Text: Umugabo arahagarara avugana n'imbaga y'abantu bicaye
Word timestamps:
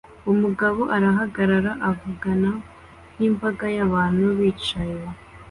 Umugabo 0.31 0.81
arahagarara 0.95 1.71
avugana 1.89 2.51
n'imbaga 3.17 3.65
y'abantu 3.77 4.25
bicaye 4.37 5.01